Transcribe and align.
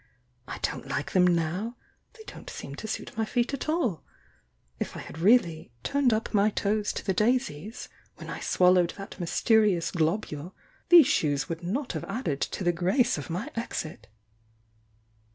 I 0.47 0.57
don't 0.63 0.87
like 0.87 1.11
them 1.11 1.27
now! 1.27 1.77
They 2.13 2.23
don't 2.23 2.49
seem 2.49 2.73
to 2.77 2.87
suit 2.87 3.15
my 3.15 3.23
feet 3.23 3.53
at 3.53 3.69
all! 3.69 4.03
If 4.79 4.97
I 4.97 4.99
had 4.99 5.19
really 5.19 5.69
'turned 5.83 6.11
up 6.11 6.33
my 6.33 6.49
toes 6.49 6.91
to 6.93 7.05
the 7.05 7.13
daisies' 7.13 7.87
when 8.15 8.27
I 8.27 8.39
swallowed 8.39 8.95
that 8.97 9.19
mysterious 9.19 9.91
globule 9.91 10.55
these 10.89 11.05
shoes 11.05 11.47
would 11.49 11.61
not 11.61 11.91
have 11.93 12.05
added 12.05 12.41
to 12.41 12.63
the 12.63 12.71
grace 12.73 13.19
of 13.19 13.29
my 13.29 13.51
exit!" 13.55 14.07